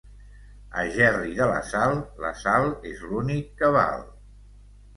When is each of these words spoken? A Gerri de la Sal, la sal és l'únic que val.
A 0.83 0.85
Gerri 0.95 1.35
de 1.41 1.49
la 1.51 1.59
Sal, 1.73 1.93
la 2.25 2.33
sal 2.41 2.67
és 2.95 3.07
l'únic 3.13 3.55
que 3.63 3.73
val. 3.79 4.05